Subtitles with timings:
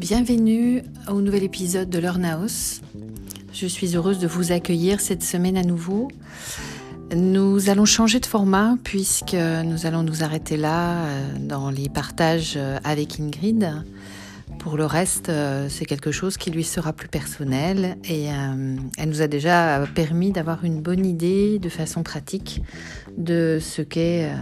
[0.00, 2.80] Bienvenue au nouvel épisode de Learnhouse.
[3.52, 6.08] Je suis heureuse de vous accueillir cette semaine à nouveau.
[7.14, 12.54] Nous allons changer de format puisque nous allons nous arrêter là euh, dans les partages
[12.56, 13.84] euh, avec Ingrid.
[14.58, 18.24] Pour le reste, euh, c'est quelque chose qui lui sera plus personnel et
[18.96, 22.62] elle nous a déjà permis d'avoir une bonne idée de façon pratique
[23.18, 24.32] de ce qu'est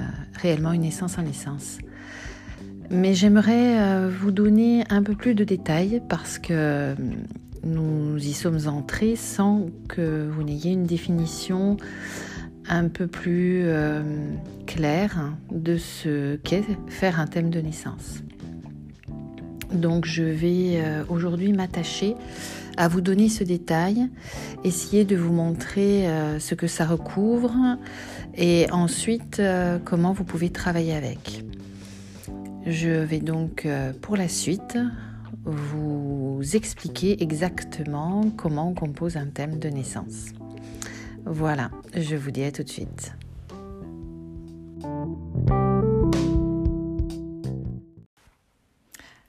[0.40, 1.78] réellement une essence en essence.
[2.90, 6.94] Mais j'aimerais vous donner un peu plus de détails parce que
[7.64, 11.76] nous y sommes entrés sans que vous n'ayez une définition
[12.68, 14.02] un peu plus euh,
[14.66, 18.22] clair de ce qu'est faire un thème de naissance.
[19.72, 22.14] Donc je vais euh, aujourd'hui m'attacher
[22.76, 24.08] à vous donner ce détail,
[24.64, 27.52] essayer de vous montrer euh, ce que ça recouvre
[28.36, 29.42] et ensuite
[29.84, 31.42] comment vous pouvez travailler avec.
[32.70, 33.66] Je vais donc
[34.02, 34.76] pour la suite
[35.44, 40.26] vous expliquer exactement comment on compose un thème de naissance.
[41.24, 43.14] Voilà, je vous dis à tout de suite.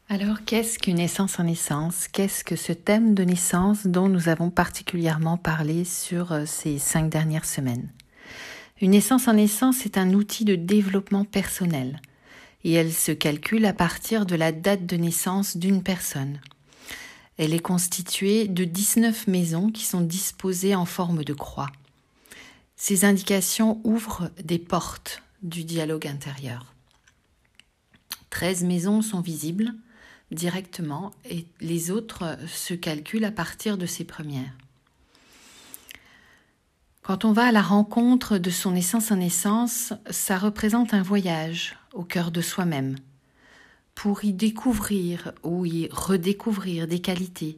[0.10, 2.10] Alors, qu'est-ce qu'une naissance en naissance?
[2.10, 7.10] Qu'est-ce que ce thème de naissance dont nous avons particulièrement parlé sur euh, ces cinq
[7.10, 7.90] dernières semaines?
[8.82, 12.02] Une naissance en naissance est un outil de développement personnel
[12.64, 16.40] et elle se calcule à partir de la date de naissance d'une personne.
[17.38, 21.72] Elle est constituée de 19 maisons qui sont disposées en forme de croix.
[22.76, 26.74] Ces indications ouvrent des portes du dialogue intérieur.
[28.30, 29.74] Treize maisons sont visibles
[30.32, 34.54] directement et les autres se calculent à partir de ces premières.
[37.10, 41.76] Quand on va à la rencontre de son essence en essence, ça représente un voyage
[41.92, 42.98] au cœur de soi-même
[43.96, 47.58] pour y découvrir ou y redécouvrir des qualités,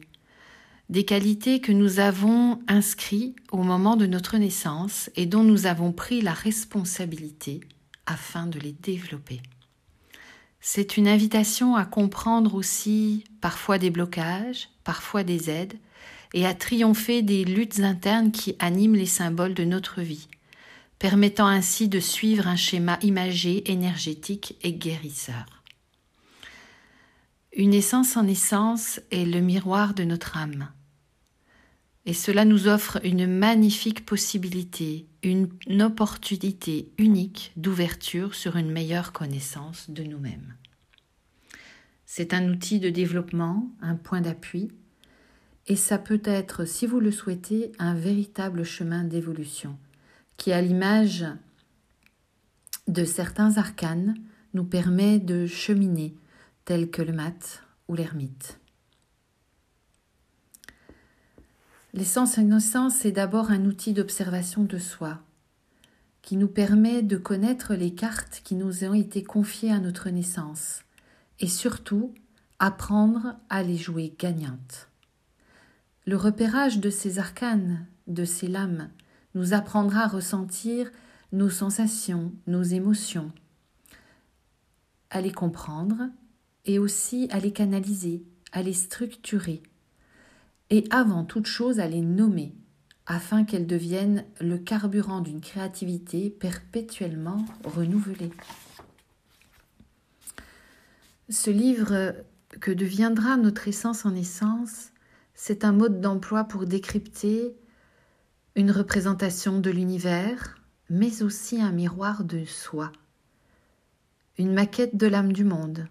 [0.88, 5.92] des qualités que nous avons inscrites au moment de notre naissance et dont nous avons
[5.92, 7.60] pris la responsabilité
[8.06, 9.42] afin de les développer.
[10.62, 15.78] C'est une invitation à comprendre aussi parfois des blocages, parfois des aides,
[16.34, 20.28] et à triompher des luttes internes qui animent les symboles de notre vie,
[20.98, 25.62] permettant ainsi de suivre un schéma imagé, énergétique et guérisseur.
[27.54, 30.68] Une essence en essence est le miroir de notre âme.
[32.06, 35.50] Et cela nous offre une magnifique possibilité, une
[35.82, 40.56] opportunité unique d'ouverture sur une meilleure connaissance de nous-mêmes.
[42.06, 44.70] C'est un outil de développement, un point d'appui,
[45.68, 49.78] et ça peut être, si vous le souhaitez, un véritable chemin d'évolution,
[50.36, 51.26] qui, à l'image
[52.88, 54.14] de certains arcanes,
[54.54, 56.14] nous permet de cheminer,
[56.64, 58.58] tels que le mat ou l'ermite.
[61.94, 65.20] L'essence innocence est d'abord un outil d'observation de soi,
[66.22, 70.82] qui nous permet de connaître les cartes qui nous ont été confiées à notre naissance,
[71.38, 72.14] et surtout
[72.58, 74.91] apprendre à les jouer gagnantes.
[76.04, 78.90] Le repérage de ces arcanes, de ces lames,
[79.34, 80.90] nous apprendra à ressentir
[81.32, 83.32] nos sensations, nos émotions,
[85.10, 86.08] à les comprendre
[86.64, 89.62] et aussi à les canaliser, à les structurer
[90.70, 92.54] et avant toute chose à les nommer,
[93.06, 98.32] afin qu'elles deviennent le carburant d'une créativité perpétuellement renouvelée.
[101.28, 102.14] Ce livre
[102.60, 104.91] que deviendra notre essence en essence,
[105.44, 107.56] c'est un mode d'emploi pour décrypter
[108.54, 110.54] une représentation de l'univers,
[110.88, 112.92] mais aussi un miroir de soi,
[114.38, 115.88] une maquette de l'âme du monde,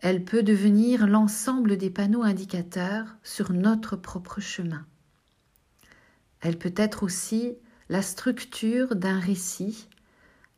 [0.00, 4.86] elle peut devenir l'ensemble des panneaux indicateurs sur notre propre chemin.
[6.40, 7.58] Elle peut être aussi
[7.90, 9.86] la structure d'un récit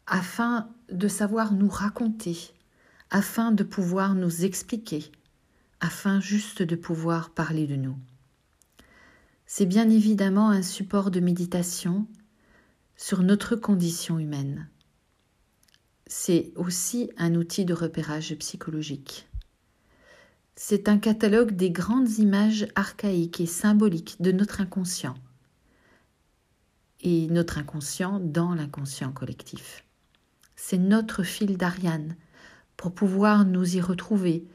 [0.06, 2.38] afin de savoir nous raconter,
[3.10, 5.10] afin de pouvoir nous expliquer,
[5.80, 7.96] afin juste de pouvoir parler de nous.
[9.46, 12.06] C'est bien évidemment un support de méditation
[12.96, 14.68] sur notre condition humaine.
[16.06, 19.28] C'est aussi un outil de repérage psychologique.
[20.54, 25.14] C'est un catalogue des grandes images archaïques et symboliques de notre inconscient
[27.02, 29.84] et notre inconscient dans l'inconscient collectif.
[30.56, 32.16] C'est notre fil d'Ariane
[32.76, 34.46] pour pouvoir nous y retrouver,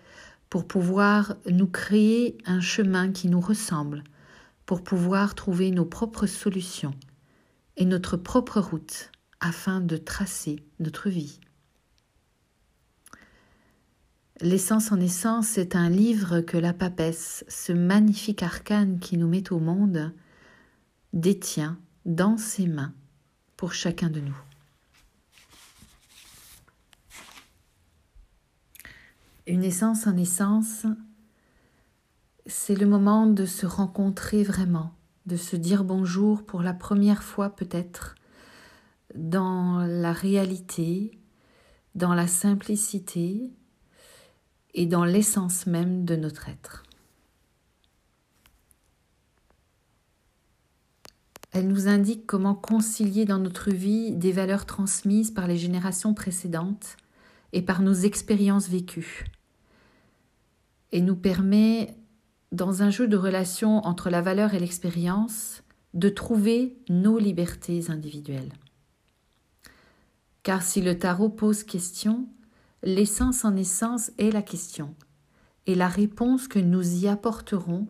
[0.52, 4.04] pour pouvoir nous créer un chemin qui nous ressemble,
[4.66, 6.94] pour pouvoir trouver nos propres solutions
[7.78, 11.40] et notre propre route afin de tracer notre vie.
[14.42, 19.54] L'essence en essence est un livre que la papesse, ce magnifique arcane qui nous met
[19.54, 20.12] au monde,
[21.14, 22.94] détient dans ses mains
[23.56, 24.51] pour chacun de nous.
[29.48, 30.86] Une essence en essence,
[32.46, 34.94] c'est le moment de se rencontrer vraiment,
[35.26, 38.16] de se dire bonjour pour la première fois peut-être
[39.16, 41.18] dans la réalité,
[41.96, 43.52] dans la simplicité
[44.76, 46.84] et dans l'essence même de notre être.
[51.52, 56.96] Elle nous indique comment concilier dans notre vie des valeurs transmises par les générations précédentes
[57.54, 59.26] et par nos expériences vécues.
[60.92, 61.96] Et nous permet,
[62.52, 65.64] dans un jeu de relations entre la valeur et l'expérience,
[65.94, 68.54] de trouver nos libertés individuelles.
[70.44, 72.28] Car si le tarot pose question,
[72.84, 74.96] l'essence en essence est la question,
[75.68, 77.88] et la réponse que nous y apporterons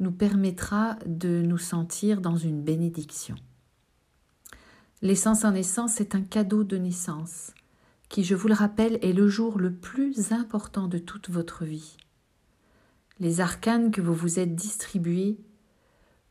[0.00, 3.36] nous permettra de nous sentir dans une bénédiction.
[5.02, 7.52] L'essence en essence est un cadeau de naissance,
[8.12, 11.96] qui, je vous le rappelle, est le jour le plus important de toute votre vie.
[13.18, 15.38] Les arcanes que vous vous êtes distribués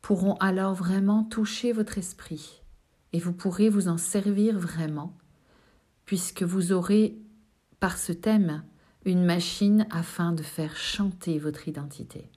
[0.00, 2.62] pourront alors vraiment toucher votre esprit,
[3.12, 5.18] et vous pourrez vous en servir vraiment,
[6.04, 7.18] puisque vous aurez
[7.80, 8.62] par ce thème
[9.04, 12.30] une machine afin de faire chanter votre identité.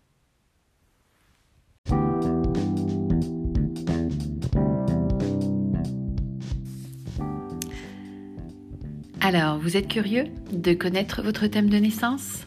[9.28, 12.46] Alors, vous êtes curieux de connaître votre thème de naissance?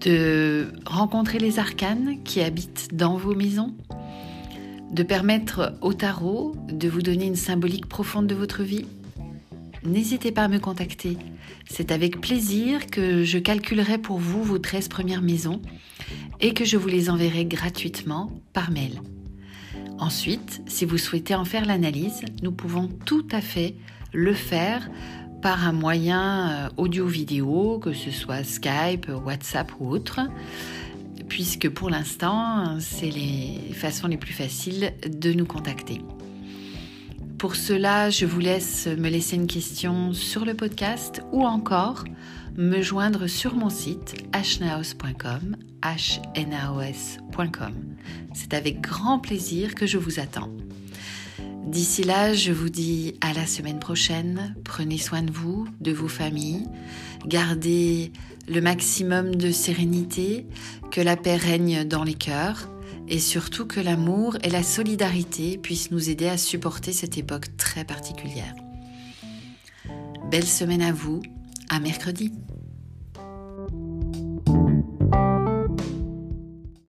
[0.00, 3.74] De rencontrer les arcanes qui habitent dans vos maisons?
[4.92, 8.86] De permettre au tarot de vous donner une symbolique profonde de votre vie?
[9.84, 11.18] N'hésitez pas à me contacter.
[11.68, 15.60] C'est avec plaisir que je calculerai pour vous vos 13 premières maisons
[16.40, 19.02] et que je vous les enverrai gratuitement par mail.
[19.98, 23.74] Ensuite, si vous souhaitez en faire l'analyse, nous pouvons tout à fait
[24.12, 24.88] le faire
[25.42, 30.20] par un moyen euh, audio-vidéo, que ce soit Skype, WhatsApp ou autre,
[31.28, 36.00] puisque pour l'instant, c'est les façons les plus faciles de nous contacter.
[37.38, 42.04] Pour cela, je vous laisse me laisser une question sur le podcast ou encore
[42.56, 45.56] me joindre sur mon site hnaos.com,
[46.36, 47.74] hnaos.com.
[48.32, 50.50] C'est avec grand plaisir que je vous attends.
[51.66, 54.54] D'ici là, je vous dis à la semaine prochaine.
[54.64, 56.66] Prenez soin de vous, de vos familles.
[57.26, 58.12] Gardez
[58.48, 60.46] le maximum de sérénité,
[60.90, 62.68] que la paix règne dans les cœurs
[63.08, 67.84] et surtout que l'amour et la solidarité puissent nous aider à supporter cette époque très
[67.84, 68.54] particulière.
[70.30, 71.22] Belle semaine à vous,
[71.68, 72.32] à mercredi.